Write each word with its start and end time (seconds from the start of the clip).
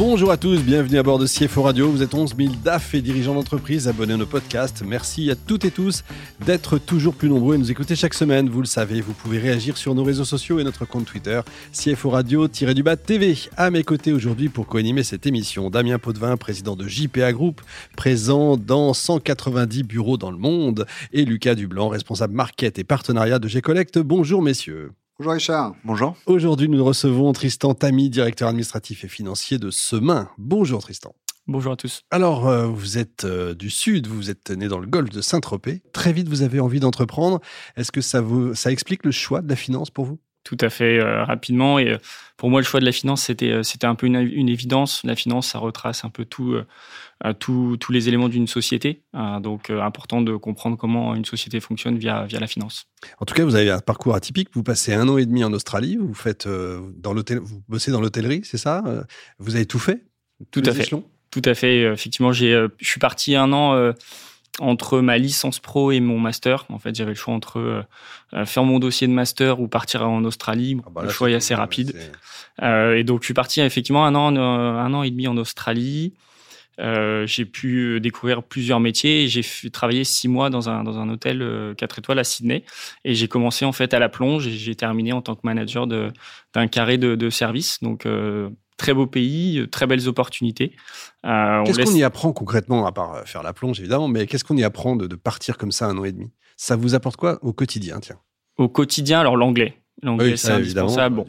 Bonjour 0.00 0.30
à 0.30 0.38
tous, 0.38 0.62
bienvenue 0.62 0.96
à 0.96 1.02
bord 1.02 1.18
de 1.18 1.26
CFO 1.26 1.60
Radio. 1.60 1.90
Vous 1.90 2.02
êtes 2.02 2.14
11 2.14 2.34
000 2.34 2.54
DAF 2.64 2.94
et 2.94 3.02
dirigeants 3.02 3.34
d'entreprise 3.34 3.86
abonnés 3.86 4.14
à 4.14 4.16
nos 4.16 4.24
podcasts. 4.24 4.82
Merci 4.82 5.30
à 5.30 5.34
toutes 5.36 5.66
et 5.66 5.70
tous 5.70 6.04
d'être 6.46 6.78
toujours 6.78 7.14
plus 7.14 7.28
nombreux 7.28 7.56
et 7.56 7.58
nous 7.58 7.70
écouter 7.70 7.94
chaque 7.96 8.14
semaine. 8.14 8.48
Vous 8.48 8.62
le 8.62 8.66
savez, 8.66 9.02
vous 9.02 9.12
pouvez 9.12 9.38
réagir 9.38 9.76
sur 9.76 9.94
nos 9.94 10.02
réseaux 10.02 10.24
sociaux 10.24 10.58
et 10.58 10.64
notre 10.64 10.86
compte 10.86 11.04
Twitter, 11.04 11.42
CFO 11.74 12.08
Radio-du-bas 12.08 12.96
TV. 12.96 13.36
À 13.58 13.70
mes 13.70 13.82
côtés 13.82 14.14
aujourd'hui 14.14 14.48
pour 14.48 14.66
co-animer 14.66 15.02
cette 15.02 15.26
émission, 15.26 15.68
Damien 15.68 15.98
Potvin, 15.98 16.38
président 16.38 16.76
de 16.76 16.88
JPA 16.88 17.34
Group, 17.34 17.60
présent 17.94 18.56
dans 18.56 18.94
190 18.94 19.82
bureaux 19.82 20.16
dans 20.16 20.30
le 20.30 20.38
monde, 20.38 20.86
et 21.12 21.26
Lucas 21.26 21.56
Dublanc, 21.56 21.90
responsable 21.90 22.32
market 22.32 22.78
et 22.78 22.84
partenariat 22.84 23.38
de 23.38 23.48
G-Collect. 23.48 23.98
Bonjour 23.98 24.40
messieurs. 24.40 24.92
Bonjour 25.20 25.34
Richard. 25.34 25.74
Bonjour. 25.84 26.16
Aujourd'hui, 26.24 26.66
nous 26.70 26.82
recevons 26.82 27.34
Tristan 27.34 27.74
Tamy, 27.74 28.08
directeur 28.08 28.48
administratif 28.48 29.04
et 29.04 29.08
financier 29.08 29.58
de 29.58 29.70
Semain. 29.70 30.30
Bonjour 30.38 30.80
Tristan. 30.80 31.14
Bonjour 31.46 31.72
à 31.72 31.76
tous. 31.76 32.00
Alors, 32.10 32.48
euh, 32.48 32.68
vous 32.68 32.96
êtes 32.96 33.24
euh, 33.24 33.54
du 33.54 33.68
Sud, 33.68 34.06
vous 34.06 34.30
êtes 34.30 34.50
né 34.50 34.66
dans 34.66 34.78
le 34.78 34.86
golfe 34.86 35.10
de 35.10 35.20
Saint-Tropez. 35.20 35.82
Très 35.92 36.14
vite, 36.14 36.30
vous 36.30 36.40
avez 36.40 36.58
envie 36.58 36.80
d'entreprendre. 36.80 37.38
Est-ce 37.76 37.92
que 37.92 38.00
ça, 38.00 38.22
vous, 38.22 38.54
ça 38.54 38.72
explique 38.72 39.04
le 39.04 39.10
choix 39.10 39.42
de 39.42 39.48
la 39.50 39.56
finance 39.56 39.90
pour 39.90 40.06
vous? 40.06 40.18
Tout 40.44 40.56
à 40.60 40.70
fait 40.70 40.98
euh, 40.98 41.24
rapidement. 41.24 41.78
Et 41.78 41.90
euh, 41.90 41.98
pour 42.36 42.50
moi, 42.50 42.60
le 42.60 42.64
choix 42.64 42.80
de 42.80 42.84
la 42.84 42.92
finance, 42.92 43.22
c'était 43.22 43.50
euh, 43.50 43.62
c'était 43.62 43.86
un 43.86 43.94
peu 43.94 44.06
une, 44.06 44.48
évidence. 44.48 45.02
La 45.04 45.14
finance, 45.14 45.48
ça 45.48 45.58
retrace 45.58 46.04
un 46.04 46.08
peu 46.10 46.24
tout, 46.24 46.56
tous 47.38 47.92
les 47.92 48.08
éléments 48.08 48.28
d'une 48.28 48.46
société. 48.46 49.02
donc, 49.40 49.70
important 49.70 50.22
de 50.22 50.36
comprendre 50.36 50.76
comment 50.76 51.14
une 51.14 51.24
société 51.24 51.60
fonctionne 51.60 51.98
via 51.98 52.24
via 52.24 52.40
la 52.40 52.46
finance. 52.46 52.86
En 53.18 53.26
tout 53.26 53.34
cas, 53.34 53.44
vous 53.44 53.54
avez 53.54 53.70
un 53.70 53.80
parcours 53.80 54.14
atypique. 54.14 54.48
Vous 54.54 54.62
passez 54.62 54.94
un 54.94 55.08
an 55.08 55.18
et 55.18 55.26
demi 55.26 55.44
en 55.44 55.52
Australie. 55.52 55.96
Vous 55.96 56.14
faites 56.14 56.48
dans 56.48 57.12
l'hôtel, 57.12 57.38
vous 57.38 57.62
bossez 57.68 57.90
dans 57.90 58.00
l'hôtellerie, 58.00 58.40
c'est 58.44 58.58
ça 58.58 58.82
Vous 59.38 59.54
avez 59.56 59.66
tout 59.66 59.78
fait? 59.78 60.04
Tout 60.50 60.62
à 60.64 60.72
fait. 60.72 60.88
Tout 61.30 61.42
à 61.44 61.54
fait. 61.54 61.82
Effectivement, 61.82 62.32
j'ai, 62.32 62.66
je 62.78 62.88
suis 62.88 63.00
parti 63.00 63.36
un 63.36 63.52
an 63.52 63.92
entre 64.58 65.00
ma 65.00 65.18
licence 65.18 65.58
pro 65.60 65.92
et 65.92 66.00
mon 66.00 66.18
master. 66.18 66.66
En 66.68 66.78
fait, 66.78 66.94
j'avais 66.94 67.12
le 67.12 67.16
choix 67.16 67.34
entre 67.34 67.58
euh, 67.58 67.82
euh, 68.34 68.44
faire 68.44 68.64
mon 68.64 68.78
dossier 68.78 69.06
de 69.06 69.12
master 69.12 69.60
ou 69.60 69.68
partir 69.68 70.08
en 70.08 70.24
Australie. 70.24 70.76
Ah 70.86 70.90
bah 70.90 71.02
le 71.04 71.08
choix 71.08 71.30
est 71.30 71.34
assez 71.34 71.54
rapide. 71.54 71.94
Euh, 72.62 72.96
et 72.96 73.04
donc, 73.04 73.22
je 73.22 73.26
suis 73.26 73.34
parti 73.34 73.60
effectivement 73.60 74.04
un 74.04 74.14
an, 74.14 74.36
un 74.36 74.94
an 74.94 75.02
et 75.02 75.10
demi 75.10 75.28
en 75.28 75.36
Australie. 75.36 76.14
j'ai 76.78 77.44
pu 77.44 78.00
découvrir 78.00 78.42
plusieurs 78.42 78.80
métiers. 78.80 79.28
J'ai 79.28 79.70
travaillé 79.70 80.04
six 80.04 80.28
mois 80.28 80.50
dans 80.50 80.68
un, 80.68 80.82
dans 80.82 80.98
un 80.98 81.08
hôtel 81.08 81.74
4 81.76 82.00
étoiles 82.00 82.18
à 82.18 82.24
Sydney. 82.24 82.64
Et 83.04 83.14
j'ai 83.14 83.28
commencé 83.28 83.64
en 83.64 83.72
fait 83.72 83.94
à 83.94 83.98
la 83.98 84.08
plonge 84.08 84.46
et 84.46 84.50
j'ai 84.50 84.74
terminé 84.74 85.12
en 85.12 85.22
tant 85.22 85.36
que 85.36 85.42
manager 85.44 85.86
d'un 85.86 86.66
carré 86.66 86.98
de, 86.98 87.14
de 87.14 87.30
service. 87.30 87.78
Donc, 87.80 88.06
très 88.80 88.94
beau 88.94 89.06
pays, 89.06 89.58
euh, 89.58 89.66
très 89.66 89.86
belles 89.86 90.08
opportunités. 90.08 90.72
Euh, 91.26 91.62
qu'est-ce 91.64 91.82
qu'on 91.82 91.94
y 91.94 92.02
apprend 92.02 92.32
concrètement, 92.32 92.86
à 92.86 92.92
part 92.92 93.14
euh, 93.14 93.24
faire 93.24 93.42
la 93.42 93.52
plonge 93.52 93.78
évidemment, 93.78 94.08
mais 94.08 94.26
qu'est-ce 94.26 94.42
qu'on 94.42 94.56
y 94.56 94.64
apprend 94.64 94.96
de, 94.96 95.14
partir 95.14 95.58
comme 95.58 95.70
ça 95.70 95.86
un 95.86 95.98
an 95.98 96.04
et 96.04 96.12
demi? 96.12 96.30
Ça 96.56 96.76
vous 96.76 96.94
apporte 96.94 97.16
quoi 97.16 97.38
au 97.42 97.52
quotidien 97.52 98.00
tiens? 98.00 98.16
Au 98.56 98.68
quotidien, 98.68 99.20
alors 99.20 99.36
l'anglais. 99.36 99.76
L'anglais, 100.02 100.38
c'est 100.38 100.52
indispensable. 100.52 101.16
Bon, 101.16 101.26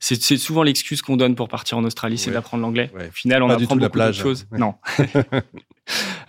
c'est 0.00 0.36
souvent 0.36 0.64
l'excuse 0.64 1.00
qu'on 1.00 1.16
donne 1.16 1.36
pour 1.36 1.48
partir 1.48 1.78
en 1.78 1.84
Australie, 1.84 2.18
c'est 2.18 2.32
d'apprendre 2.32 2.64
l'anglais. 2.64 2.90
Au 2.92 3.12
final, 3.12 3.44
on 3.44 3.50
apprend 3.50 3.76
beaucoup 3.76 3.98
de 3.98 4.12
choses. 4.12 4.46
Non. 4.50 4.74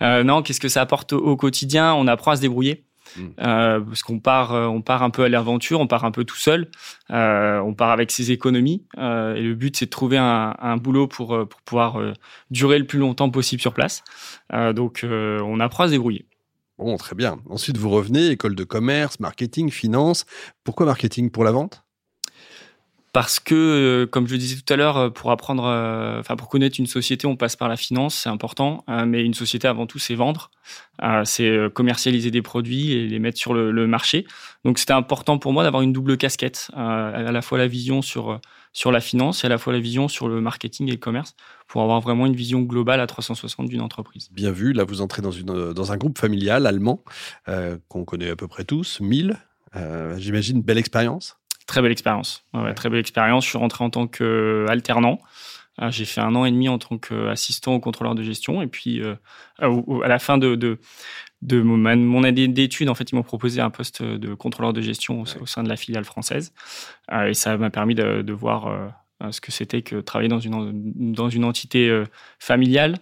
non, 0.00 0.42
qu'est-ce 0.42 0.60
que 0.60 0.68
ça 0.68 0.80
apporte 0.80 1.12
au 1.12 1.36
quotidien? 1.36 1.92
On 1.94 2.06
apprend 2.06 2.30
à 2.30 2.36
se 2.36 2.40
débrouiller. 2.40 2.84
Mm. 3.16 3.26
Euh, 3.40 3.80
parce 3.80 4.02
qu'on 4.02 4.18
part, 4.18 4.52
euh, 4.52 4.66
on 4.66 4.82
part 4.82 5.02
un 5.02 5.10
peu 5.10 5.24
à 5.24 5.28
l'aventure, 5.28 5.80
on 5.80 5.86
part 5.86 6.04
un 6.04 6.10
peu 6.10 6.24
tout 6.24 6.36
seul, 6.36 6.70
euh, 7.10 7.58
on 7.60 7.74
part 7.74 7.90
avec 7.90 8.10
ses 8.10 8.30
économies, 8.30 8.84
et 8.96 9.40
le 9.40 9.54
but 9.54 9.76
c'est 9.76 9.86
de 9.86 9.90
trouver 9.90 10.18
un, 10.18 10.54
un 10.58 10.76
boulot 10.76 11.06
pour, 11.06 11.28
pour 11.48 11.60
pouvoir 11.62 12.00
durer 12.50 12.78
le 12.78 12.86
plus 12.86 12.98
longtemps 12.98 13.30
possible 13.30 13.60
sur 13.60 13.72
place. 13.72 14.02
donc 14.74 15.04
on 15.04 15.60
apprend 15.60 15.84
à 15.84 15.86
se 15.86 15.92
débrouiller. 15.92 16.26
Bon, 16.78 16.96
très 16.96 17.14
bien. 17.14 17.38
Ensuite, 17.48 17.76
vous 17.76 17.90
revenez, 17.90 18.28
école 18.28 18.54
de 18.54 18.64
commerce, 18.64 19.20
marketing, 19.20 19.70
finance. 19.70 20.24
Pourquoi 20.64 20.86
marketing? 20.86 21.30
Pour 21.30 21.44
la 21.44 21.52
vente? 21.52 21.84
Parce 23.12 23.40
que, 23.40 23.54
euh, 23.54 24.06
comme 24.06 24.26
je 24.26 24.32
le 24.32 24.38
disais 24.38 24.56
tout 24.56 24.72
à 24.72 24.76
l'heure, 24.76 24.96
euh, 24.96 25.10
pour 25.10 25.30
apprendre, 25.30 25.64
euh, 25.66 26.18
enfin 26.18 26.34
pour 26.34 26.48
connaître 26.48 26.80
une 26.80 26.86
société, 26.86 27.26
on 27.26 27.36
passe 27.36 27.56
par 27.56 27.68
la 27.68 27.76
finance, 27.76 28.14
c'est 28.14 28.30
important. 28.30 28.84
mais 29.06 29.24
une 29.24 29.34
société, 29.34 29.68
avant 29.68 29.86
tout, 29.86 29.98
c'est 29.98 30.14
vendre, 30.14 30.50
c'est 31.24 31.72
commercialiser 31.74 32.30
des 32.30 32.42
produits 32.42 32.92
et 32.92 33.06
les 33.06 33.18
mettre 33.18 33.38
sur 33.38 33.54
le, 33.54 33.86
marché. 33.86 34.26
Donc, 34.64 34.78
c'était 34.78 34.92
important 34.92 35.38
pour 35.38 35.52
moi 35.52 35.62
d'avoir 35.62 35.82
une 35.82 35.92
double 35.92 36.16
casquette, 36.16 36.70
à 36.74 37.32
la 37.32 37.42
fois 37.42 37.58
la 37.58 37.66
vision 37.66 38.02
sur 38.02 38.40
sur 38.74 38.90
la 38.90 39.00
finance 39.00 39.44
et 39.44 39.48
à 39.48 39.50
la 39.50 39.58
fois 39.58 39.74
la 39.74 39.80
vision 39.80 40.08
sur 40.08 40.28
le 40.28 40.40
marketing 40.40 40.88
et 40.88 40.92
le 40.92 40.96
commerce, 40.96 41.34
pour 41.68 41.82
avoir 41.82 42.00
vraiment 42.00 42.24
une 42.24 42.34
vision 42.34 42.62
globale 42.62 43.00
à 43.00 43.06
360 43.06 43.68
d'une 43.68 43.82
entreprise. 43.82 44.30
Bien 44.32 44.50
vu. 44.50 44.72
Là, 44.72 44.84
vous 44.84 45.02
entrez 45.02 45.20
dans 45.20 45.30
une 45.30 45.72
dans 45.74 45.92
un 45.92 45.96
groupe 45.98 46.18
familial 46.18 46.66
allemand 46.66 47.04
qu'on 47.88 48.04
connaît 48.04 48.30
à 48.30 48.36
peu 48.36 48.48
près 48.48 48.64
tous, 48.64 49.00
1000. 49.00 49.36
J'imagine 50.16 50.62
belle 50.62 50.78
expérience. 50.78 51.36
Très 51.66 51.82
belle 51.82 51.92
expérience. 51.92 52.44
Très 52.76 52.90
belle 52.90 53.00
expérience. 53.00 53.44
Je 53.44 53.50
suis 53.50 53.58
rentré 53.58 53.84
en 53.84 53.90
tant 53.90 54.06
qu'alternant. 54.06 55.20
Euh, 55.80 55.90
j'ai 55.90 56.04
fait 56.04 56.20
un 56.20 56.34
an 56.34 56.44
et 56.44 56.50
demi 56.50 56.68
en 56.68 56.78
tant 56.78 56.98
qu'assistant 56.98 57.74
au 57.74 57.80
contrôleur 57.80 58.14
de 58.14 58.22
gestion. 58.22 58.62
Et 58.62 58.66
puis, 58.66 59.02
euh, 59.02 59.14
à 59.58 60.08
la 60.08 60.18
fin 60.18 60.36
de, 60.38 60.54
de, 60.54 60.78
de 61.40 61.62
mon 61.62 62.24
année 62.24 62.48
d'études, 62.48 62.88
en 62.88 62.94
fait, 62.94 63.10
ils 63.10 63.14
m'ont 63.14 63.22
proposé 63.22 63.60
un 63.60 63.70
poste 63.70 64.02
de 64.02 64.34
contrôleur 64.34 64.72
de 64.72 64.82
gestion 64.82 65.22
au, 65.22 65.46
sein 65.46 65.62
de 65.62 65.68
la 65.68 65.76
filiale 65.76 66.04
française. 66.04 66.52
Euh, 67.10 67.28
et 67.28 67.34
ça 67.34 67.56
m'a 67.56 67.70
permis 67.70 67.94
de, 67.94 68.22
de 68.22 68.32
voir 68.32 68.92
ce 69.30 69.40
que 69.40 69.52
c'était 69.52 69.82
que 69.82 69.96
travailler 70.00 70.28
dans 70.28 70.40
une, 70.40 71.12
dans 71.12 71.30
une 71.30 71.44
entité 71.44 72.02
familiale 72.38 72.98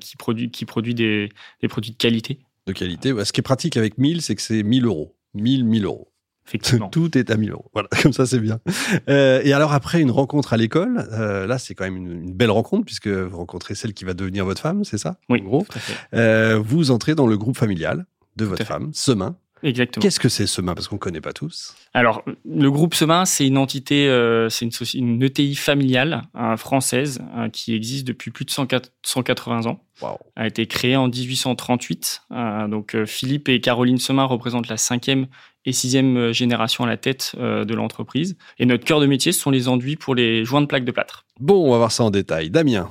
qui 0.00 0.16
produit, 0.16 0.50
qui 0.50 0.64
produit 0.64 0.94
des, 0.94 1.30
des, 1.62 1.68
produits 1.68 1.92
de 1.92 1.96
qualité. 1.96 2.40
De 2.66 2.72
qualité. 2.72 3.14
Ce 3.24 3.32
qui 3.32 3.40
est 3.40 3.42
pratique 3.42 3.76
avec 3.76 3.96
1000, 3.98 4.20
c'est 4.20 4.34
que 4.34 4.42
c'est 4.42 4.62
1000 4.62 4.84
euros. 4.84 5.16
1000, 5.34 5.64
1000 5.64 5.84
euros. 5.84 6.13
Effectivement. 6.46 6.88
Tout 6.90 7.16
est 7.16 7.30
à 7.30 7.36
1000 7.36 7.52
euros. 7.52 7.70
Voilà, 7.72 7.88
comme 8.02 8.12
ça, 8.12 8.26
c'est 8.26 8.40
bien. 8.40 8.60
Euh, 9.08 9.40
et 9.44 9.52
alors, 9.52 9.72
après 9.72 10.00
une 10.00 10.10
rencontre 10.10 10.52
à 10.52 10.56
l'école, 10.56 11.08
euh, 11.12 11.46
là, 11.46 11.58
c'est 11.58 11.74
quand 11.74 11.84
même 11.84 11.96
une, 11.96 12.34
belle 12.34 12.50
rencontre, 12.50 12.84
puisque 12.84 13.08
vous 13.08 13.36
rencontrez 13.36 13.74
celle 13.74 13.94
qui 13.94 14.04
va 14.04 14.14
devenir 14.14 14.44
votre 14.44 14.60
femme, 14.60 14.84
c'est 14.84 14.98
ça 14.98 15.16
Oui. 15.28 15.40
En 15.42 15.44
gros. 15.44 15.66
Euh, 16.14 16.60
vous 16.64 16.90
entrez 16.90 17.14
dans 17.14 17.26
le 17.26 17.36
groupe 17.36 17.56
familial 17.56 18.06
de 18.36 18.44
votre 18.44 18.64
femme, 18.64 18.90
Semain. 18.92 19.36
Exactement. 19.64 20.02
Qu'est-ce 20.02 20.20
que 20.20 20.28
c'est 20.28 20.46
Semain? 20.46 20.74
Parce 20.74 20.88
qu'on 20.88 20.96
ne 20.96 21.00
connaît 21.00 21.22
pas 21.22 21.32
tous. 21.32 21.74
Alors, 21.94 22.22
le 22.44 22.70
groupe 22.70 22.94
Semain, 22.94 23.24
c'est 23.24 23.46
une 23.46 23.56
entité, 23.56 24.08
euh, 24.08 24.50
c'est 24.50 24.66
une, 24.66 24.72
une, 24.94 25.22
ETI 25.22 25.54
familiale 25.54 26.22
euh, 26.36 26.58
française 26.58 27.20
euh, 27.36 27.48
qui 27.48 27.74
existe 27.74 28.06
depuis 28.06 28.30
plus 28.30 28.44
de 28.44 28.50
180 28.50 29.66
ans. 29.66 29.80
Wow. 30.02 30.18
A 30.36 30.46
été 30.46 30.66
créée 30.66 30.96
en 30.96 31.08
1838. 31.08 32.22
donc, 32.68 32.96
Philippe 33.06 33.48
et 33.48 33.60
Caroline 33.60 33.98
Semain 33.98 34.24
représentent 34.24 34.68
la 34.68 34.76
cinquième 34.76 35.28
et 35.64 35.72
sixième 35.72 36.32
génération 36.32 36.84
à 36.84 36.86
la 36.86 36.98
tête 36.98 37.34
de 37.38 37.74
l'entreprise. 37.74 38.36
Et 38.58 38.66
notre 38.66 38.84
cœur 38.84 39.00
de 39.00 39.06
métier, 39.06 39.32
ce 39.32 39.40
sont 39.40 39.50
les 39.50 39.68
enduits 39.68 39.96
pour 39.96 40.14
les 40.14 40.44
joints 40.44 40.60
de 40.60 40.66
plaques 40.66 40.84
de 40.84 40.90
plâtre. 40.90 41.24
Bon, 41.40 41.66
on 41.66 41.70
va 41.70 41.78
voir 41.78 41.92
ça 41.92 42.04
en 42.04 42.10
détail. 42.10 42.50
Damien. 42.50 42.90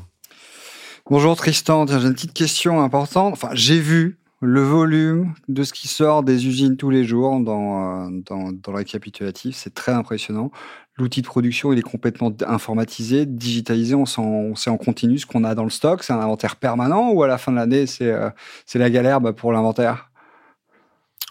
Bonjour 1.09 1.35
Tristan, 1.35 1.85
j'ai 1.85 1.95
une 1.95 2.13
petite 2.13 2.33
question 2.33 2.81
importante. 2.81 3.33
Enfin, 3.33 3.49
j'ai 3.51 3.79
vu 3.79 4.22
le 4.43 4.61
volume 4.61 5.33
de 5.47 5.63
ce 5.63 5.71
qui 5.71 5.87
sort 5.87 6.21
des 6.21 6.47
usines 6.47 6.75
tous 6.75 6.89
les 6.89 7.05
jours 7.05 7.39
dans, 7.39 8.07
euh, 8.07 8.09
dans, 8.25 8.49
le 8.49 8.77
récapitulatif, 8.77 9.55
c'est 9.55 9.73
très 9.73 9.93
impressionnant. 9.93 10.51
L'outil 10.97 11.21
de 11.21 11.27
production, 11.27 11.71
il 11.71 11.79
est 11.79 11.83
complètement 11.83 12.31
informatisé, 12.45 13.25
digitalisé, 13.25 13.95
on, 13.95 14.03
on 14.17 14.55
sait 14.55 14.69
en 14.69 14.77
continu 14.77 15.17
ce 15.17 15.25
qu'on 15.25 15.43
a 15.43 15.55
dans 15.55 15.63
le 15.63 15.69
stock, 15.69 16.03
c'est 16.03 16.13
un 16.13 16.19
inventaire 16.19 16.57
permanent 16.57 17.11
ou 17.11 17.23
à 17.23 17.27
la 17.27 17.37
fin 17.37 17.51
de 17.51 17.57
l'année, 17.57 17.87
c'est 17.87 18.11
euh, 18.11 18.29
la 18.75 18.89
galère 18.89 19.21
bah, 19.21 19.33
pour 19.33 19.53
l'inventaire? 19.53 20.11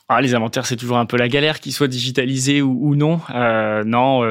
Ah, 0.08 0.20
les 0.20 0.34
inventaires, 0.34 0.66
c'est 0.66 0.76
toujours 0.76 0.98
un 0.98 1.06
peu 1.06 1.16
la 1.16 1.28
galère, 1.28 1.60
qu'ils 1.60 1.72
soient 1.72 1.88
digitalisés 1.88 2.60
ou, 2.60 2.94
non. 2.96 3.20
Euh, 3.30 3.84
non, 3.84 4.22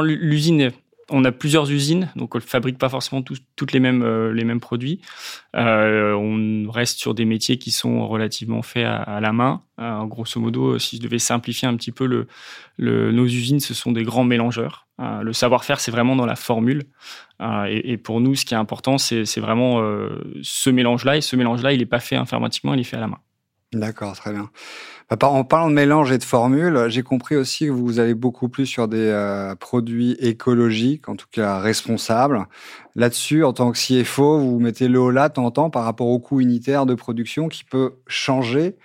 l'usine 0.00 0.70
on 1.10 1.24
a 1.24 1.32
plusieurs 1.32 1.70
usines, 1.70 2.10
donc 2.16 2.34
on 2.34 2.38
ne 2.38 2.42
fabrique 2.42 2.78
pas 2.78 2.88
forcément 2.88 3.22
toutes 3.22 3.72
les 3.72 3.80
mêmes, 3.80 4.02
euh, 4.02 4.58
produits. 4.58 5.00
Euh, 5.56 6.12
on 6.14 6.70
reste 6.70 6.98
sur 6.98 7.14
des 7.14 7.24
métiers 7.24 7.58
qui 7.58 7.70
sont 7.70 8.06
relativement 8.06 8.62
faits 8.62 8.86
à, 8.86 9.20
la 9.20 9.32
main. 9.32 9.62
Euh, 9.80 10.04
grosso 10.04 10.40
modo, 10.40 10.78
si 10.78 10.96
je 10.96 11.02
devais 11.02 11.18
simplifier 11.18 11.68
un 11.68 11.76
petit 11.76 11.92
peu 11.92 12.26
nos 12.78 13.24
usines, 13.24 13.60
ce 13.60 13.74
sont 13.74 13.92
des 13.92 14.04
grands 14.04 14.24
mélangeurs. 14.24 14.86
le 14.98 15.32
savoir-faire, 15.32 15.80
c'est 15.80 15.90
vraiment 15.90 16.16
dans 16.16 16.26
la 16.26 16.36
formule. 16.36 16.84
Et, 17.40 17.92
et, 17.92 17.96
pour 17.96 18.20
nous, 18.20 18.34
ce 18.34 18.44
qui 18.44 18.54
est 18.54 18.58
important, 18.58 18.98
c'est 18.98 19.40
vraiment 19.40 19.82
ce 20.42 20.70
mélange-là. 20.70 21.16
Et 21.16 21.20
ce 21.20 21.36
mélange-là, 21.36 21.72
il 21.72 21.80
n'est 21.80 21.86
pas 21.86 22.00
fait 22.00 22.16
informatiquement, 22.16 22.74
il 22.74 22.80
est 22.80 22.84
fait 22.84 22.96
à 22.96 23.00
la 23.00 23.08
main. 23.08 23.18
D'accord, 23.72 24.14
très 24.14 24.32
bien. 24.32 24.50
Bah, 25.10 25.28
en 25.28 25.44
parlant 25.44 25.68
de 25.68 25.74
mélange 25.74 26.12
et 26.12 26.18
de 26.18 26.24
formules, 26.24 26.86
j'ai 26.88 27.02
compris 27.02 27.36
aussi 27.36 27.66
que 27.66 27.70
vous 27.70 27.98
allez 27.98 28.14
beaucoup 28.14 28.48
plus 28.48 28.66
sur 28.66 28.88
des 28.88 28.98
euh, 28.98 29.54
produits 29.56 30.12
écologiques, 30.12 31.08
en 31.08 31.16
tout 31.16 31.26
cas 31.30 31.58
responsables. 31.58 32.46
Là-dessus, 32.94 33.44
en 33.44 33.52
tant 33.52 33.72
que 33.72 33.78
CFO, 33.78 34.38
vous 34.38 34.60
mettez 34.60 34.88
le 34.88 35.00
haut 35.00 35.10
là, 35.10 35.28
temps 35.28 35.70
par 35.70 35.84
rapport 35.84 36.08
au 36.08 36.18
coût 36.20 36.40
unitaire 36.40 36.86
de 36.86 36.94
production 36.94 37.48
qui 37.48 37.64
peut 37.64 37.94
changer. 38.06 38.76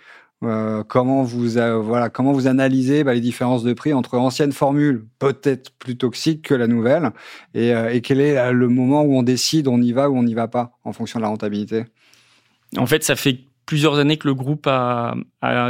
Euh, 0.44 0.84
comment 0.88 1.24
vous 1.24 1.50
voilà 1.81 2.10
comment 2.10 2.31
vous 2.31 2.48
analysez 2.48 3.04
bah, 3.04 3.14
les 3.14 3.20
différences 3.20 3.62
de 3.64 3.74
prix 3.74 3.92
entre 3.92 4.18
anciennes 4.18 4.54
formules 4.54 5.06
peut-être 5.20 5.72
plus 5.80 5.98
toxiques 5.98 6.44
que 6.44 6.54
la 6.54 6.68
nouvelle 6.68 7.12
euh, 7.58 7.90
et 7.90 8.00
quel 8.00 8.22
est 8.22 8.54
le 8.54 8.70
moment 8.70 9.02
où 9.02 9.18
on 9.18 9.24
décide 9.24 9.68
on 9.68 9.81
y 9.81 9.92
va 9.92 10.10
ou 10.10 10.16
on 10.16 10.24
n'y 10.24 10.36
va 10.36 10.48
pas 10.48 10.72
en 10.86 10.94
fonction 10.94 11.20
de 11.20 11.24
la 11.24 11.28
rentabilité? 11.28 11.84
En 12.78 12.86
fait, 12.86 13.04
ça 13.04 13.16
fait 13.16 13.40
plusieurs 13.69 14.00
années 14.00 14.18
que 14.18 14.27
le 14.27 14.33
groupe 14.33 14.66
a, 14.66 15.13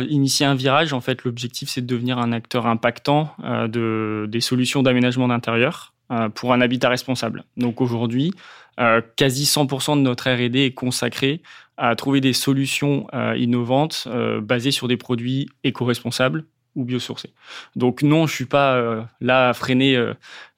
initié 0.07 0.45
un 0.45 0.55
virage. 0.55 0.93
En 0.93 1.01
fait, 1.01 1.25
l'objectif, 1.25 1.67
c'est 1.67 1.81
de 1.81 1.85
devenir 1.85 2.17
un 2.17 2.31
acteur 2.31 2.65
impactant 2.65 3.33
euh, 3.43 3.67
de, 3.67 4.25
des 4.29 4.39
solutions 4.39 4.81
d'aménagement 4.81 5.27
d'intérieur 5.27 5.93
euh, 6.09 6.29
pour 6.29 6.53
un 6.53 6.61
habitat 6.61 6.87
responsable. 6.87 7.43
Donc 7.57 7.81
aujourd'hui, 7.81 8.33
euh, 8.79 9.01
quasi 9.17 9.43
100% 9.43 9.97
de 9.97 10.01
notre 10.01 10.29
R&D 10.29 10.59
est 10.59 10.73
consacré 10.73 11.41
à 11.75 11.93
trouver 11.97 12.21
des 12.21 12.31
solutions 12.31 13.05
innovantes 13.35 14.07
basées 14.41 14.71
sur 14.71 14.87
des 14.87 14.97
produits 14.97 15.49
éco-responsables 15.65 16.45
ou 16.75 16.85
biosourcés. 16.85 17.33
Donc 17.75 18.01
non, 18.01 18.27
je 18.27 18.33
suis 18.33 18.45
pas 18.45 19.07
là 19.21 19.49
à 19.49 19.53
freiner 19.53 19.97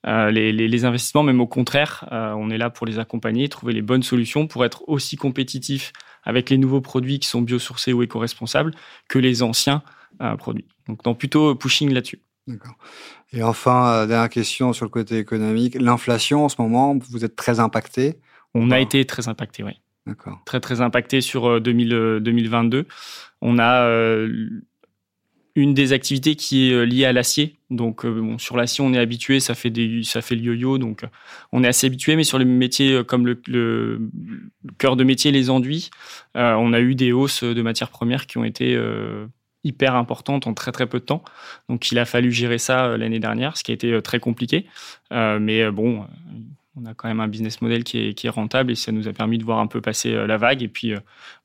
les, 0.04 0.52
les, 0.52 0.86
investissements, 0.86 1.22
même 1.22 1.40
au 1.40 1.46
contraire, 1.46 2.08
on 2.12 2.50
est 2.50 2.58
là 2.58 2.72
pour 2.72 2.88
les 2.88 2.98
accompagner, 2.98 3.50
trouver 3.50 3.74
les 3.74 3.84
bonnes 3.84 4.02
solutions 4.02 4.48
pour 4.48 4.66
être 4.66 4.84
aussi 4.88 5.16
compétitifs 5.16 5.94
avec 6.24 6.50
les 6.50 6.58
nouveaux 6.58 6.82
produits 6.82 7.20
qui 7.20 7.28
sont 7.28 7.42
biosourcés 7.42 7.94
ou 7.94 8.04
éco-responsables 8.04 8.74
que 9.08 9.20
les 9.20 9.44
anciens 9.44 9.84
euh, 10.22 10.36
produits. 10.36 10.68
Donc, 10.88 11.04
dans 11.04 11.16
plutôt 11.16 11.56
pushing 11.56 11.94
là-dessus. 11.94 12.22
D'accord. 12.48 12.76
Et 13.32 13.44
enfin, 13.44 13.88
euh, 13.88 14.08
dernière 14.08 14.30
question 14.30 14.74
sur 14.74 14.86
le 14.86 14.90
côté 14.90 15.18
économique. 15.18 15.76
L'inflation, 15.76 16.46
en 16.46 16.50
ce 16.50 16.62
moment, 16.62 16.98
vous 16.98 17.24
êtes 17.24 17.36
très 17.36 17.60
impacté 17.60 18.20
On 18.54 18.72
a 18.72 18.80
été 18.80 19.06
très 19.06 19.28
impacté, 19.28 19.64
oui. 19.64 19.74
D'accord. 20.08 20.42
Très, 20.46 20.60
très 20.60 20.82
impacté 20.82 21.22
sur 21.22 21.62
2022. 21.62 22.78
Euh, 22.78 22.84
On 23.42 23.60
a 23.60 23.88
une 25.56 25.74
des 25.74 25.94
activités 25.94 26.36
qui 26.36 26.70
est 26.70 26.74
euh, 26.74 26.84
liée 26.84 27.06
à 27.06 27.14
l'acier. 27.14 27.56
Donc 27.70 28.06
euh, 28.06 28.22
bon, 28.22 28.38
sur 28.38 28.58
l'acier, 28.58 28.84
on 28.84 28.94
est 28.94 29.00
habitué, 29.00 29.40
ça 29.40 29.56
fait 29.56 29.70
des, 29.70 30.04
ça 30.04 30.22
fait 30.22 30.36
le 30.36 30.42
yo-yo, 30.42 30.78
donc 30.78 31.04
euh, 31.04 31.08
on 31.52 31.64
est 31.64 31.68
assez 31.68 31.88
habitué. 31.88 32.16
Mais 32.16 32.24
sur 32.24 32.40
les 32.40 32.46
métiers 32.46 33.04
comme 33.06 33.26
le, 33.26 33.42
le, 33.48 34.10
cœur 34.78 34.96
de 34.96 35.04
métier, 35.04 35.32
les 35.32 35.50
enduits, 35.50 35.90
on 36.36 36.74
a 36.74 36.80
eu 36.80 36.96
des 36.96 37.12
hausses 37.12 37.44
de 37.44 37.62
matières 37.62 37.90
premières 37.90 38.28
qui 38.28 38.38
ont 38.38 38.44
été 38.44 38.80
hyper 39.64 39.96
importantes 39.96 40.48
en 40.48 40.54
très 40.54 40.72
très 40.72 40.88
peu 40.88 41.00
de 41.00 41.06
temps. 41.06 41.24
Donc 41.70 41.92
il 41.92 42.00
a 42.00 42.06
fallu 42.06 42.32
gérer 42.32 42.58
ça 42.58 42.98
l'année 42.98 43.20
dernière, 43.20 43.58
ce 43.58 43.64
qui 43.64 43.72
a 43.72 43.74
été 43.74 44.02
très 44.02 44.20
compliqué. 44.20 44.66
mais 45.12 45.70
bon, 45.72 46.06
on 46.76 46.86
a 46.86 46.94
quand 46.94 47.08
même 47.08 47.20
un 47.20 47.28
business 47.28 47.62
model 47.62 47.84
qui 47.84 48.00
est, 48.00 48.14
qui 48.14 48.28
est, 48.28 48.32
rentable 48.32 48.72
et 48.72 48.76
ça 48.76 48.92
nous 48.92 49.08
a 49.08 49.14
permis 49.14 49.38
de 49.38 49.44
voir 49.44 49.60
un 49.60 49.68
peu 49.68 49.82
passer 49.82 50.12
la 50.14 50.38
vague. 50.38 50.64
Et 50.64 50.68
puis 50.68 50.94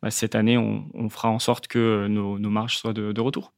bah, 0.02 0.10
cette 0.10 0.34
année, 0.34 0.56
on, 0.58 0.86
on, 0.94 1.08
fera 1.08 1.30
en 1.30 1.38
sorte 1.38 1.66
que 1.66 2.06
nos, 2.08 2.38
nos 2.38 2.50
marges 2.50 2.78
soient 2.78 2.92
de, 2.94 3.12
de 3.12 3.20
retour. 3.20 3.52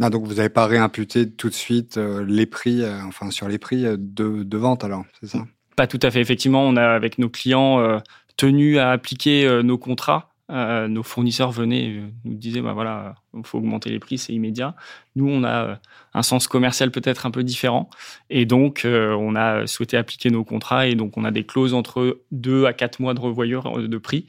Ah, 0.00 0.10
donc 0.10 0.26
vous 0.26 0.34
n'avez 0.34 0.50
pas 0.50 0.66
réimputé 0.66 1.30
tout 1.30 1.48
de 1.48 1.54
suite 1.54 1.96
euh, 1.96 2.24
les 2.26 2.44
prix, 2.44 2.82
euh, 2.82 3.00
enfin 3.06 3.30
sur 3.30 3.48
les 3.48 3.58
prix 3.58 3.86
euh, 3.86 3.96
de, 3.98 4.56
vente 4.56 4.84
alors, 4.84 5.04
c'est 5.20 5.28
ça? 5.28 5.46
Pas 5.74 5.86
tout 5.86 6.00
à 6.02 6.10
fait. 6.10 6.20
Effectivement, 6.20 6.62
on 6.62 6.76
a 6.76 6.86
avec 6.86 7.18
nos 7.18 7.28
clients 7.28 8.00
tenu 8.38 8.78
à 8.78 8.92
appliquer 8.92 9.60
nos 9.62 9.76
contrats. 9.76 10.30
nos 10.48 11.02
fournisseurs 11.02 11.50
venaient 11.50 12.02
nous 12.24 12.34
disaient 12.34 12.62
bah 12.62 12.72
voilà, 12.72 13.14
il 13.34 13.44
faut 13.44 13.58
augmenter 13.58 13.90
les 13.90 13.98
prix, 13.98 14.16
c'est 14.16 14.32
immédiat. 14.32 14.74
Nous, 15.16 15.28
on 15.28 15.44
a 15.44 15.78
un 16.14 16.22
sens 16.22 16.48
commercial 16.48 16.90
peut-être 16.90 17.26
un 17.26 17.30
peu 17.30 17.44
différent 17.44 17.90
et 18.30 18.46
donc 18.46 18.86
on 18.86 19.36
a 19.36 19.66
souhaité 19.66 19.98
appliquer 19.98 20.30
nos 20.30 20.44
contrats 20.44 20.86
et 20.86 20.94
donc 20.94 21.18
on 21.18 21.24
a 21.24 21.30
des 21.30 21.44
clauses 21.44 21.74
entre 21.74 22.22
deux 22.30 22.64
à 22.64 22.72
quatre 22.72 22.98
mois 22.98 23.12
de 23.12 23.20
revoyure 23.20 23.86
de 23.86 23.98
prix. 23.98 24.26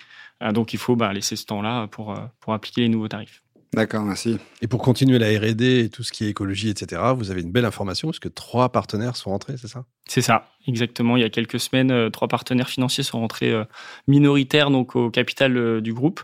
donc 0.52 0.74
il 0.74 0.80
faut 0.80 0.98
bah, 0.98 1.14
laisser 1.14 1.38
ce 1.38 1.46
temps-là 1.46 1.88
pour 1.88 2.14
pour 2.42 2.54
appliquer 2.54 2.82
les 2.82 2.90
nouveaux 2.90 3.08
tarifs. 3.08 3.42
D'accord, 3.78 4.04
merci. 4.04 4.40
Et 4.64 4.68
pour 4.68 4.82
continuer 4.82 5.20
la 5.20 5.28
R&D 5.28 5.82
et 5.82 5.90
tout 5.90 6.02
ce 6.02 6.12
qui 6.12 6.26
est 6.26 6.30
écologie, 6.30 6.70
etc., 6.70 7.00
vous 7.16 7.30
avez 7.30 7.44
une 7.44 7.52
belle 7.52 7.64
information 7.64 8.08
parce 8.08 8.18
que 8.18 8.28
trois 8.28 8.70
partenaires 8.70 9.16
sont 9.16 9.30
rentrés, 9.30 9.54
c'est 9.56 9.68
ça? 9.68 9.86
C'est 10.08 10.24
ça, 10.24 10.50
exactement. 10.66 11.16
Il 11.16 11.22
y 11.22 11.24
a 11.24 11.30
quelques 11.30 11.60
semaines, 11.60 11.92
euh, 11.92 12.10
trois 12.10 12.28
partenaires 12.28 12.70
financiers 12.70 13.04
sont 13.04 13.20
rentrés 13.20 13.52
euh, 13.52 13.66
minoritaires 14.08 14.72
donc 14.72 14.96
au 14.96 15.12
capital 15.12 15.56
euh, 15.58 15.80
du 15.80 15.94
groupe 15.94 16.22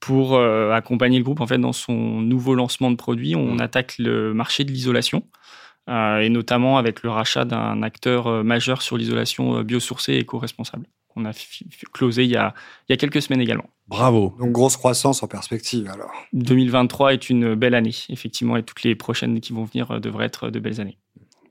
pour 0.00 0.36
accompagner 0.36 1.18
le 1.18 1.24
groupe 1.24 1.40
en 1.40 1.46
fait 1.46 1.58
dans 1.58 1.72
son 1.72 1.94
nouveau 1.94 2.56
lancement 2.56 2.90
de 2.90 2.96
produits. 2.96 3.36
On 3.36 3.54
mmh. 3.54 3.60
attaque 3.60 3.94
le 3.98 4.34
marché 4.34 4.64
de 4.64 4.72
l'isolation. 4.72 5.22
et 5.88 6.28
notamment 6.28 6.76
avec 6.76 7.04
le 7.04 7.10
rachat 7.10 7.44
d'un 7.44 7.82
acteur 7.82 8.44
majeur 8.44 8.82
sur 8.82 8.98
l'isolation 8.98 9.62
biosourcée 9.62 10.14
et 10.14 10.18
éco-responsable. 10.18 10.86
On 11.16 11.24
a 11.24 11.32
closé 11.92 12.24
il 12.24 12.30
y 12.30 12.36
a, 12.36 12.54
il 12.88 12.92
y 12.92 12.94
a 12.94 12.96
quelques 12.96 13.22
semaines 13.22 13.40
également. 13.40 13.68
Bravo. 13.88 14.34
Donc 14.38 14.52
grosse 14.52 14.76
croissance 14.76 15.22
en 15.22 15.28
perspective 15.28 15.88
alors. 15.88 16.12
2023 16.32 17.14
est 17.14 17.30
une 17.30 17.54
belle 17.54 17.74
année, 17.74 17.94
effectivement, 18.08 18.56
et 18.56 18.62
toutes 18.62 18.82
les 18.82 18.94
prochaines 18.94 19.40
qui 19.40 19.52
vont 19.52 19.64
venir 19.64 19.90
euh, 19.90 20.00
devraient 20.00 20.26
être 20.26 20.50
de 20.50 20.58
belles 20.58 20.80
années. 20.80 20.98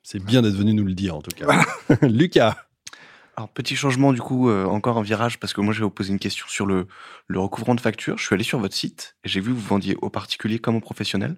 C'est 0.03 0.23
bien 0.23 0.41
d'être 0.41 0.55
venu 0.55 0.73
nous 0.73 0.83
le 0.85 0.93
dire 0.93 1.15
en 1.15 1.21
tout 1.21 1.31
cas. 1.35 1.65
Lucas. 2.07 2.55
Alors 3.37 3.49
petit 3.49 3.75
changement 3.75 4.13
du 4.13 4.21
coup, 4.21 4.49
euh, 4.49 4.65
encore 4.65 4.97
un 4.97 5.01
virage 5.01 5.39
parce 5.39 5.53
que 5.53 5.61
moi 5.61 5.73
je 5.73 5.79
vais 5.79 5.85
vous 5.85 5.91
poser 5.91 6.11
une 6.13 6.19
question 6.19 6.45
sur 6.47 6.65
le, 6.65 6.87
le 7.27 7.39
recouvrement 7.39 7.75
de 7.75 7.81
factures. 7.81 8.17
Je 8.17 8.25
suis 8.25 8.33
allé 8.33 8.43
sur 8.43 8.59
votre 8.59 8.75
site 8.75 9.17
et 9.23 9.29
j'ai 9.29 9.41
vu 9.41 9.51
que 9.51 9.57
vous 9.57 9.67
vendiez 9.67 9.95
aux 10.01 10.09
particuliers 10.09 10.59
comme 10.59 10.75
aux 10.75 10.81
professionnels. 10.81 11.35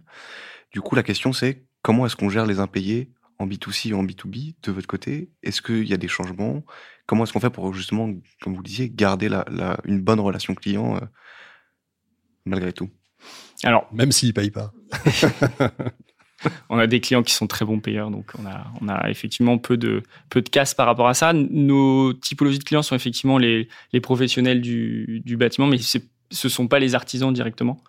Du 0.72 0.82
coup 0.82 0.96
la 0.96 1.04
question 1.04 1.34
c'est 1.34 1.66
comment 1.82 2.06
est-ce 2.06 2.16
qu'on 2.16 2.30
gère 2.30 2.46
les 2.46 2.60
impayés 2.60 3.10
en 3.40 3.48
B2C 3.48 3.94
ou 3.94 3.98
en 3.98 4.04
B2B 4.04 4.56
de 4.64 4.72
votre 4.72 4.88
côté? 4.88 5.30
Est-ce 5.44 5.62
qu'il 5.62 5.88
y 5.88 5.94
a 5.94 5.98
des 5.98 6.08
changements? 6.08 6.64
Comment 7.06 7.24
est-ce 7.24 7.34
qu'on 7.34 7.40
fait 7.40 7.50
pour 7.50 7.74
justement, 7.74 8.14
comme 8.42 8.54
vous 8.54 8.62
le 8.62 8.68
disiez, 8.68 8.90
garder 8.90 9.30
la, 9.30 9.46
une 9.86 10.02
bonne 10.02 10.20
relation 10.20 10.56
client 10.56 10.96
euh, 10.96 11.06
malgré 12.46 12.74
tout? 12.74 12.90
Alors, 13.64 13.88
même 13.94 14.12
s'ils 14.12 14.30
ne 14.30 14.34
payent 14.34 14.52
pas. 14.52 14.72
on 16.70 16.78
a 16.78 16.88
des 16.88 17.00
clients 17.00 17.24
qui 17.24 17.34
sont 17.34 17.48
très 17.48 17.66
bons 17.66 17.80
payeurs, 17.80 18.12
donc 18.12 18.32
on 18.38 18.46
a, 18.46 18.68
on 18.82 18.88
a 18.88 19.10
effectivement 19.10 19.58
peu 19.58 19.78
de, 19.78 20.04
peu 20.30 20.42
de 20.42 20.50
casse 20.50 20.74
par 20.74 20.86
rapport 20.86 21.08
à 21.08 21.14
ça. 21.14 21.34
Nos 21.34 22.14
typologies 22.14 22.60
de 22.60 22.64
clients 22.64 22.84
sont 22.84 22.96
effectivement 22.96 23.38
les, 23.38 23.68
les 23.94 24.02
professionnels 24.02 24.62
du, 24.62 25.22
du 25.26 25.38
bâtiment, 25.38 25.68
mais 25.68 25.78
c'est 25.80 26.08
ce 26.32 26.50
sont 26.50 26.68
pas 26.68 26.80
les 26.80 26.96
artisans 26.96 27.34
directement, 27.34 27.82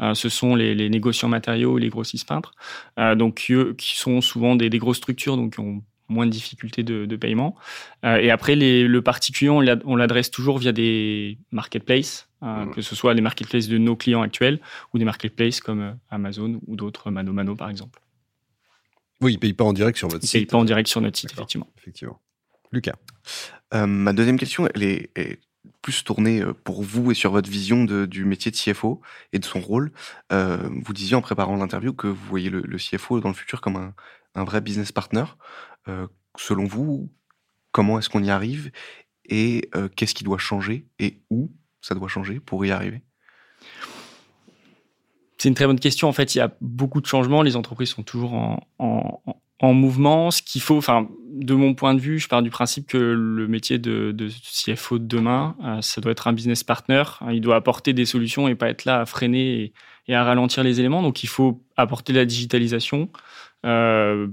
euh, 0.00 0.14
ce 0.14 0.28
sont 0.28 0.54
les, 0.54 0.74
les, 0.74 0.88
négociants 0.90 1.28
matériaux, 1.28 1.78
les 1.78 1.88
grossistes 1.88 2.28
peintres, 2.28 2.52
euh, 2.98 3.14
donc 3.14 3.46
eux, 3.50 3.74
qui 3.76 3.96
sont 3.96 4.20
souvent 4.20 4.56
des, 4.56 4.70
des, 4.70 4.78
grosses 4.78 4.98
structures, 4.98 5.36
donc 5.36 5.54
qui 5.54 5.60
ont 5.60 5.82
moins 6.08 6.26
de 6.26 6.30
difficultés 6.30 6.82
de, 6.82 7.06
de 7.06 7.16
paiement. 7.16 7.56
Euh, 8.04 8.16
et 8.16 8.30
après, 8.30 8.54
les, 8.54 8.86
le 8.86 9.02
particulier, 9.02 9.50
on 9.50 9.96
l'adresse 9.96 10.30
toujours 10.30 10.58
via 10.58 10.72
des 10.72 11.38
marketplaces, 11.50 12.28
mmh. 12.42 12.70
que 12.74 12.82
ce 12.82 12.94
soit 12.94 13.14
les 13.14 13.22
marketplaces 13.22 13.68
de 13.68 13.78
nos 13.78 13.96
clients 13.96 14.22
actuels 14.22 14.60
ou 14.94 14.98
des 14.98 15.04
marketplaces 15.04 15.60
comme 15.60 15.96
Amazon 16.10 16.60
ou 16.66 16.76
d'autres, 16.76 17.10
Mano 17.10 17.32
Mano 17.32 17.56
par 17.56 17.70
exemple. 17.70 18.00
Oui, 19.20 19.32
ils 19.32 19.36
ne 19.36 19.40
payent 19.40 19.54
pas 19.54 19.64
en 19.64 19.72
direct 19.72 19.98
sur 19.98 20.08
votre 20.08 20.22
site. 20.22 20.34
Ils 20.34 20.36
ne 20.36 20.40
payent 20.42 20.50
pas 20.50 20.58
en 20.58 20.64
direct 20.64 20.88
sur 20.88 21.00
notre 21.00 21.18
site, 21.18 21.32
effectivement. 21.32 21.68
effectivement. 21.78 22.20
Lucas. 22.70 22.94
ma 23.72 24.12
deuxième 24.12 24.38
question, 24.38 24.68
elle 24.74 24.82
est, 24.82 25.10
est 25.16 25.40
plus 25.82 26.04
tourné 26.04 26.40
euh, 26.40 26.52
pour 26.52 26.82
vous 26.82 27.10
et 27.10 27.14
sur 27.14 27.30
votre 27.32 27.50
vision 27.50 27.84
de, 27.84 28.06
du 28.06 28.24
métier 28.24 28.50
de 28.50 28.56
CFO 28.56 29.00
et 29.32 29.38
de 29.38 29.44
son 29.44 29.60
rôle. 29.60 29.92
Euh, 30.32 30.68
vous 30.84 30.92
disiez 30.92 31.16
en 31.16 31.22
préparant 31.22 31.56
l'interview 31.56 31.92
que 31.92 32.06
vous 32.06 32.26
voyez 32.28 32.50
le, 32.50 32.76
CFO 32.76 33.20
dans 33.20 33.28
le 33.28 33.34
futur 33.34 33.60
comme 33.60 33.76
un, 33.76 33.94
un 34.34 34.44
vrai 34.44 34.60
business 34.60 34.92
partner. 34.92 35.24
Euh, 35.88 36.06
selon 36.36 36.64
vous, 36.64 37.10
comment 37.72 37.98
est-ce 37.98 38.08
qu'on 38.08 38.22
y 38.22 38.30
arrive 38.30 38.70
et 39.28 39.70
qu'est-ce 39.96 40.14
qui 40.14 40.22
doit 40.22 40.38
changer 40.38 40.86
et 41.00 41.20
où 41.30 41.50
ça 41.80 41.96
doit 41.96 42.06
changer 42.06 42.38
pour 42.38 42.64
y 42.64 42.70
arriver? 42.70 43.02
C'est 45.36 45.48
une 45.48 45.56
très 45.56 45.66
bonne 45.66 45.80
question. 45.80 46.08
En 46.08 46.12
fait, 46.12 46.36
il 46.36 46.38
y 46.38 46.40
a 46.40 46.56
beaucoup 46.60 47.00
de 47.00 47.06
changements. 47.06 47.42
Les 47.42 47.56
entreprises 47.56 47.88
sont 47.88 48.04
toujours 48.04 48.34
en, 48.34 48.66
en, 48.78 49.20
en 49.60 49.72
mouvement. 49.72 50.30
Ce 50.30 50.42
qu'il 50.42 50.60
faut, 50.60 50.76
enfin, 50.76 51.08
de 51.32 51.54
mon 51.54 51.74
point 51.74 51.94
de 51.94 52.00
vue, 52.00 52.18
je 52.18 52.28
pars 52.28 52.42
du 52.42 52.50
principe 52.50 52.86
que 52.86 52.96
le 52.96 53.48
métier 53.48 53.78
de, 53.78 54.12
de 54.12 54.28
CFO 54.28 54.98
de 54.98 55.06
demain, 55.06 55.56
euh, 55.64 55.80
ça 55.82 56.00
doit 56.00 56.12
être 56.12 56.26
un 56.28 56.32
business 56.32 56.64
partner. 56.64 57.02
Il 57.30 57.40
doit 57.40 57.56
apporter 57.56 57.92
des 57.92 58.06
solutions 58.06 58.48
et 58.48 58.54
pas 58.54 58.68
être 58.68 58.84
là 58.84 59.00
à 59.00 59.06
freiner 59.06 59.72
et, 60.08 60.14
à 60.14 60.24
ralentir 60.24 60.62
les 60.62 60.80
éléments. 60.80 61.02
Donc, 61.02 61.22
il 61.22 61.28
faut 61.28 61.62
apporter 61.76 62.12
la 62.12 62.24
digitalisation, 62.24 63.10
euh, 63.64 64.28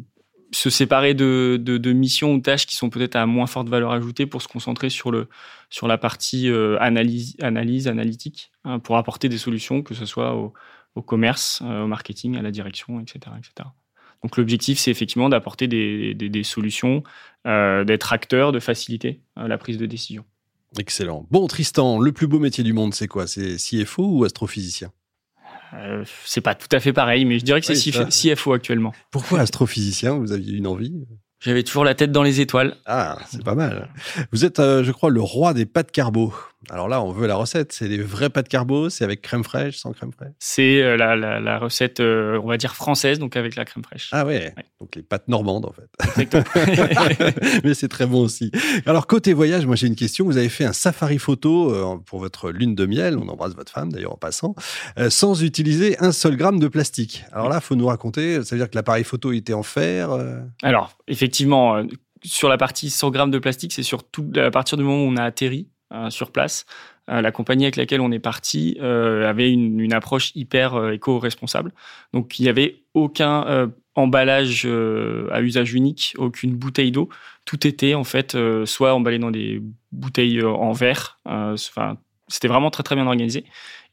se 0.52 0.70
séparer 0.70 1.14
de, 1.14 1.92
missions 1.94 2.34
ou 2.34 2.40
tâches 2.40 2.68
qui 2.68 2.76
sont 2.76 2.90
peut-être 2.90 3.16
à 3.16 3.26
moins 3.26 3.48
forte 3.48 3.70
valeur 3.70 3.92
ajoutée 3.92 4.26
pour 4.26 4.42
se 4.42 4.48
concentrer 4.48 4.90
sur 4.90 5.12
la 5.12 5.98
partie 5.98 6.50
euh, 6.50 6.78
analyse, 6.80 7.88
analytique, 7.88 8.52
hein, 8.64 8.80
pour 8.80 8.98
apporter 8.98 9.30
des 9.30 9.40
solutions, 9.40 9.82
que 9.82 9.96
ce 9.96 10.06
soit 10.06 10.36
au, 10.36 10.54
au 10.96 11.02
commerce, 11.02 11.62
au 11.62 11.88
marketing, 11.88 12.38
à 12.38 12.42
la 12.42 12.52
direction, 12.52 13.00
etc., 13.00 13.36
etc. 13.38 13.70
Donc 14.24 14.38
l'objectif, 14.38 14.80
c'est 14.80 14.92
effectivement 14.92 15.30
d'apporter 15.30 15.68
des, 15.68 16.14
des, 16.14 16.30
des, 16.30 16.44
solutions, 16.44 17.04
euh, 17.46 17.84
d'être 17.84 18.14
acteur, 18.14 18.52
de 18.52 18.60
faciliter 18.60 19.22
euh, 19.38 19.48
la 19.48 19.58
prise 19.58 19.78
de 19.78 19.86
décision. 19.86 20.24
Excellent. 20.80 21.28
Bon, 21.30 21.46
Tristan, 21.48 22.00
le 22.00 22.12
plus 22.12 22.28
beau 22.28 22.40
métier 22.40 22.64
du 22.64 22.74
monde, 22.74 22.94
c'est 22.94 23.08
quoi? 23.08 23.28
C'est 23.28 23.58
CFO 23.58 24.06
ou 24.06 24.24
astrophysicien? 24.24 24.92
Euh, 25.74 26.04
c'est 26.26 26.42
pas 26.42 26.56
tout 26.56 26.68
à 26.72 26.80
fait 26.80 26.94
pareil, 26.94 27.26
mais 27.26 27.38
je 27.38 27.46
dirais 27.46 27.60
que 27.60 27.74
c'est 27.74 28.36
CFO 28.36 28.54
actuellement. 28.54 28.94
Pourquoi 29.12 29.42
astrophysicien? 29.42 30.18
Vous 30.18 30.32
aviez 30.32 30.54
une 30.54 30.68
envie? 30.68 30.94
J'avais 31.40 31.64
toujours 31.64 31.84
la 31.84 31.94
tête 31.94 32.12
dans 32.12 32.24
les 32.24 32.40
étoiles. 32.40 32.78
Ah, 32.86 33.18
c'est 33.30 33.44
pas 33.44 33.56
mal. 33.56 33.90
Vous 34.32 34.46
êtes, 34.46 34.60
je 34.60 34.92
crois, 34.92 35.10
le 35.10 35.22
roi 35.22 35.54
des 35.54 35.66
pâtes 35.66 35.92
carbo. 35.92 36.34
Alors 36.70 36.88
là, 36.88 37.02
on 37.02 37.12
veut 37.12 37.28
la 37.28 37.36
recette. 37.36 37.74
C'est 37.74 37.88
des 37.88 38.02
vrais 38.02 38.30
pâtes 38.30 38.48
carbo, 38.48 38.90
c'est 38.90 39.04
avec 39.04 39.22
crème 39.22 39.44
fraîche, 39.44 39.78
sans 39.78 39.92
crème 39.92 40.12
fraîche 40.12 40.34
C'est 40.40 40.82
euh, 40.82 40.98
la, 40.98 41.60
recette, 41.60 42.00
euh, 42.00 42.40
on 42.44 42.48
va 42.48 42.58
dire 42.58 42.76
française, 42.76 43.20
donc 43.20 43.36
avec 43.36 43.56
la 43.56 43.66
crème 43.66 43.84
fraîche. 43.84 44.10
Ah 44.12 44.26
ouais, 44.26 44.54
donc 44.80 44.96
les 44.96 45.04
pâtes 45.04 45.28
normandes 45.28 45.66
en 45.66 45.74
fait. 45.74 45.90
Mais 47.64 47.74
c'est 47.74 47.88
très 47.88 48.06
bon 48.06 48.22
aussi. 48.22 48.52
Alors 48.86 49.08
côté 49.08 49.34
voyage, 49.34 49.66
moi 49.66 49.76
j'ai 49.76 49.88
une 49.88 49.96
question. 49.96 50.26
Vous 50.26 50.38
avez 50.38 50.50
fait 50.50 50.66
un 50.66 50.74
safari 50.74 51.20
photo 51.20 51.74
euh, 51.74 51.98
pour 52.06 52.20
votre 52.20 52.52
lune 52.52 52.76
de 52.76 52.86
miel, 52.86 53.18
on 53.18 53.28
embrasse 53.28 53.56
votre 53.56 53.72
femme 53.72 53.92
d'ailleurs 53.92 54.14
en 54.14 54.18
passant, 54.18 54.56
sans 55.10 55.44
utiliser 55.44 55.98
un 56.00 56.12
seul 56.12 56.38
gramme 56.38 56.60
de 56.60 56.68
plastique. 56.68 57.26
Alors 57.32 57.50
là, 57.50 57.60
faut 57.60 57.76
nous 57.76 57.88
raconter, 57.88 58.44
ça 58.44 58.56
veut 58.56 58.62
dire 58.62 58.70
que 58.70 58.76
l'appareil 58.76 59.04
photo 59.04 59.32
était 59.32 59.54
en 59.54 59.64
fer 59.64 60.10
Alors 60.62 60.98
effectivement, 61.08 61.84
sur 62.24 62.50
la 62.50 62.58
partie 62.58 62.90
100 62.90 63.12
grammes 63.12 63.32
de 63.32 63.40
plastique, 63.40 63.74
c'est 63.74 63.84
surtout 63.84 64.32
à 64.36 64.52
partir 64.52 64.78
du 64.78 64.84
moment 64.84 65.04
où 65.04 65.08
on 65.08 65.18
a 65.18 65.24
atterri 65.24 65.68
sur 66.10 66.32
place. 66.32 66.66
Euh, 67.10 67.22
la 67.22 67.32
compagnie 67.32 67.66
avec 67.66 67.76
laquelle 67.76 68.02
on 68.02 68.12
est 68.12 68.20
parti 68.20 68.78
euh, 68.82 69.30
avait 69.30 69.52
une, 69.52 69.92
approche 69.94 70.32
hyper 70.36 70.92
éco-responsable. 70.92 71.72
Donc 72.14 72.40
il 72.40 72.44
n'y 72.44 72.50
avait 72.50 72.78
aucun 72.94 73.70
emballage 73.96 74.66
à 74.66 75.42
usage 75.42 75.74
unique, 75.74 76.16
aucune 76.18 76.56
bouteille 76.56 76.92
d'eau. 76.92 77.10
Tout 77.46 77.68
était 77.68 77.94
en 77.94 78.04
fait 78.04 78.38
soit 78.66 78.94
emballé 78.94 79.20
dans 79.20 79.32
des 79.32 79.62
bouteilles 79.92 80.42
en 80.44 80.72
verre. 80.72 81.20
C'était 82.28 82.48
vraiment 82.48 82.72
très 82.72 82.84
très 82.84 82.96
bien 82.96 83.06
organisé. 83.06 83.44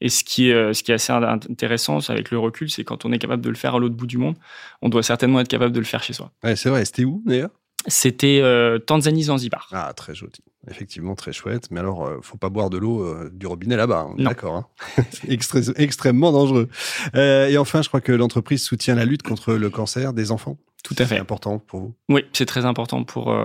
Et 0.01 0.09
ce 0.09 0.25
qui 0.25 0.49
est, 0.49 0.73
ce 0.73 0.83
qui 0.83 0.93
est 0.93 0.95
assez 0.95 1.13
intéressant 1.13 1.99
avec 2.09 2.31
le 2.31 2.39
recul, 2.39 2.71
c'est 2.71 2.85
quand 2.85 3.05
on 3.05 3.13
est 3.13 3.19
capable 3.19 3.43
de 3.43 3.51
le 3.51 3.57
faire 3.57 3.75
à 3.75 3.79
l'autre 3.79 3.97
bout 3.97 4.07
du 4.07 4.17
monde, 4.17 4.37
on 4.81 4.89
doit 4.89 5.03
certainement 5.03 5.41
être 5.41 5.49
capable 5.49 5.73
de 5.73 5.81
le 5.81 5.85
faire 5.85 6.03
chez 6.03 6.15
soi. 6.15 6.31
Ouais, 6.43 6.57
c'est 6.57 6.71
vrai. 6.71 6.85
C'était 6.85 7.05
où 7.05 7.23
d'ailleurs? 7.27 7.51
C'était 7.87 8.43
Tanzanie 8.87 9.25
Zanzibar. 9.25 9.69
Ah, 9.73 9.93
très 9.95 10.15
joli 10.15 10.41
effectivement 10.69 11.15
très 11.15 11.33
chouette. 11.33 11.71
Mais 11.71 11.81
alors, 11.81 12.09
ne 12.09 12.17
euh, 12.17 12.23
faut 12.23 12.37
pas 12.37 12.49
boire 12.49 12.71
de 12.71 12.79
l'eau 12.79 13.03
euh, 13.03 13.31
du 13.33 13.47
robinet 13.47 13.77
là-bas. 13.77 14.09
Hein. 14.11 14.15
D'accord. 14.19 14.57
Hein. 14.57 14.67
C'est 15.11 15.79
extrêmement 15.79 16.33
dangereux. 16.33 16.69
Euh, 17.15 17.49
et 17.49 17.57
enfin, 17.59 17.83
je 17.83 17.89
crois 17.89 18.01
que 18.01 18.13
l'entreprise 18.13 18.63
soutient 18.63 18.95
la 18.95 19.05
lutte 19.05 19.23
contre 19.23 19.55
le 19.55 19.71
cancer 19.71 20.13
des 20.13 20.31
enfants. 20.31 20.59
Tout 20.83 20.95
à 20.99 21.05
fait. 21.05 21.17
C'est 21.17 21.21
important 21.21 21.59
pour 21.59 21.81
vous? 21.81 21.95
Oui, 22.09 22.25
c'est 22.33 22.47
très 22.47 22.65
important 22.65 23.05
pour 23.05 23.37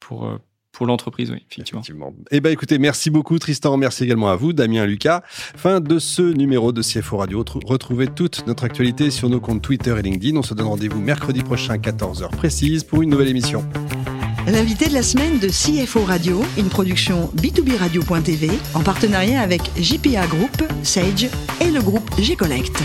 pour 0.00 0.38
pour 0.72 0.86
l'entreprise, 0.86 1.30
oui, 1.30 1.44
effectivement. 1.50 1.80
effectivement. 1.80 2.14
Eh 2.30 2.40
ben, 2.40 2.50
écoutez, 2.50 2.78
merci 2.78 3.10
beaucoup, 3.10 3.38
Tristan. 3.38 3.76
Merci 3.76 4.04
également 4.04 4.30
à 4.30 4.36
vous, 4.36 4.52
Damien, 4.52 4.86
Lucas. 4.86 5.22
Fin 5.28 5.80
de 5.80 5.98
ce 5.98 6.22
numéro 6.22 6.72
de 6.72 6.82
CFO 6.82 7.18
Radio. 7.18 7.44
Retrouvez 7.64 8.08
toute 8.08 8.46
notre 8.46 8.64
actualité 8.64 9.10
sur 9.10 9.28
nos 9.28 9.40
comptes 9.40 9.62
Twitter 9.62 9.94
et 9.98 10.02
LinkedIn. 10.02 10.36
On 10.36 10.42
se 10.42 10.54
donne 10.54 10.66
rendez-vous 10.66 11.00
mercredi 11.00 11.42
prochain, 11.42 11.76
14h 11.76 12.30
précise, 12.30 12.84
pour 12.84 13.02
une 13.02 13.10
nouvelle 13.10 13.28
émission. 13.28 13.64
L'invité 14.46 14.88
de 14.88 14.94
la 14.94 15.02
semaine 15.02 15.38
de 15.38 15.48
CFO 15.48 16.04
Radio, 16.04 16.42
une 16.58 16.68
production 16.68 17.30
B2B 17.36 17.76
Radio.tv 17.76 18.50
en 18.74 18.80
partenariat 18.80 19.40
avec 19.40 19.62
JPA 19.76 20.26
Group, 20.26 20.64
Sage 20.82 21.28
et 21.60 21.70
le 21.70 21.80
groupe 21.80 22.10
G-Collect. 22.18 22.82